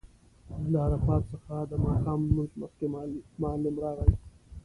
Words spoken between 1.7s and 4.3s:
د ماښام لمونځ مخکې معلم راغی.